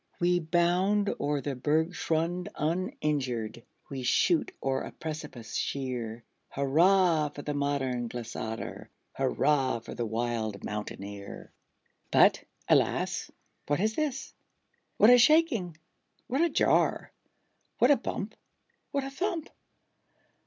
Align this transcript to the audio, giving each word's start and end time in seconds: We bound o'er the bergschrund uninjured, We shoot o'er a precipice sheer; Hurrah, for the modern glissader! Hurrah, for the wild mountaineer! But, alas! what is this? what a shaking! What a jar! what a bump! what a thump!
We 0.19 0.39
bound 0.39 1.13
o'er 1.19 1.41
the 1.41 1.53
bergschrund 1.53 2.47
uninjured, 2.55 3.61
We 3.87 4.01
shoot 4.01 4.51
o'er 4.63 4.81
a 4.81 4.91
precipice 4.91 5.53
sheer; 5.53 6.23
Hurrah, 6.49 7.29
for 7.29 7.43
the 7.43 7.53
modern 7.53 8.09
glissader! 8.09 8.87
Hurrah, 9.13 9.77
for 9.79 9.93
the 9.93 10.07
wild 10.07 10.63
mountaineer! 10.63 11.51
But, 12.09 12.43
alas! 12.67 13.29
what 13.67 13.79
is 13.79 13.93
this? 13.93 14.33
what 14.97 15.11
a 15.11 15.19
shaking! 15.19 15.77
What 16.25 16.41
a 16.41 16.49
jar! 16.49 17.11
what 17.77 17.91
a 17.91 17.95
bump! 17.95 18.33
what 18.89 19.03
a 19.03 19.11
thump! 19.11 19.51